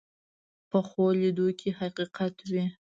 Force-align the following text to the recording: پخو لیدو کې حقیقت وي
پخو 0.69 1.03
لیدو 1.19 1.47
کې 1.59 1.69
حقیقت 1.79 2.35
وي 2.51 2.65